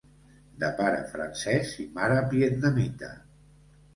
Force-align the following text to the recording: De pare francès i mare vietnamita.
De 0.63 0.69
pare 0.79 1.01
francès 1.09 1.75
i 1.85 1.85
mare 1.99 2.17
vietnamita. 2.33 3.13